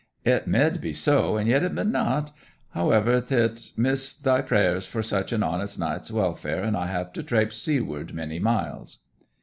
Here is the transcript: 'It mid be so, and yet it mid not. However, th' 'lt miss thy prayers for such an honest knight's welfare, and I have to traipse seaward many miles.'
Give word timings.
'It 0.25 0.47
mid 0.47 0.81
be 0.81 0.91
so, 0.93 1.37
and 1.37 1.47
yet 1.47 1.61
it 1.61 1.71
mid 1.75 1.85
not. 1.85 2.31
However, 2.71 3.21
th' 3.21 3.31
'lt 3.51 3.71
miss 3.77 4.15
thy 4.15 4.41
prayers 4.41 4.87
for 4.87 5.03
such 5.03 5.31
an 5.31 5.43
honest 5.43 5.77
knight's 5.77 6.09
welfare, 6.11 6.63
and 6.63 6.75
I 6.75 6.87
have 6.87 7.13
to 7.13 7.21
traipse 7.21 7.57
seaward 7.61 8.11
many 8.11 8.39
miles.' 8.39 8.97